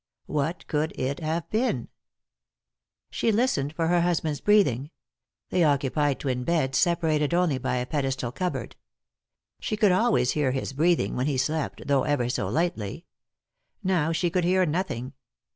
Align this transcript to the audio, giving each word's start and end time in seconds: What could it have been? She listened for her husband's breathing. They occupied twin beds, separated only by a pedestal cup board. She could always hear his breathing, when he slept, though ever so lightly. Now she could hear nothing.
What 0.25 0.65
could 0.65 0.93
it 0.95 1.19
have 1.19 1.47
been? 1.51 1.87
She 3.11 3.31
listened 3.31 3.73
for 3.75 3.85
her 3.85 4.01
husband's 4.01 4.41
breathing. 4.41 4.89
They 5.51 5.63
occupied 5.63 6.19
twin 6.19 6.43
beds, 6.43 6.79
separated 6.79 7.35
only 7.35 7.59
by 7.59 7.75
a 7.75 7.85
pedestal 7.85 8.31
cup 8.31 8.53
board. 8.53 8.75
She 9.59 9.77
could 9.77 9.91
always 9.91 10.31
hear 10.31 10.53
his 10.53 10.73
breathing, 10.73 11.15
when 11.15 11.27
he 11.27 11.37
slept, 11.37 11.85
though 11.85 12.01
ever 12.03 12.29
so 12.29 12.49
lightly. 12.49 13.05
Now 13.83 14.11
she 14.11 14.31
could 14.31 14.43
hear 14.43 14.65
nothing. 14.65 15.13